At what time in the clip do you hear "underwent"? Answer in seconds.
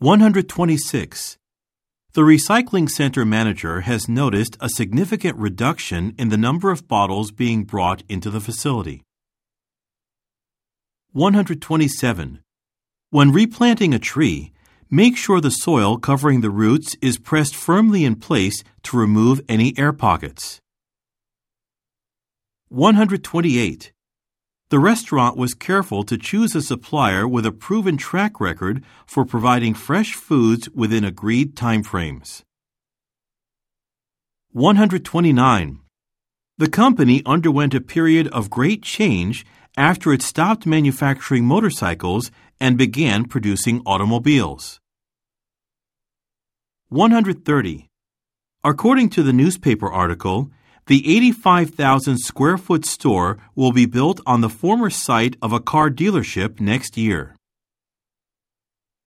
37.26-37.74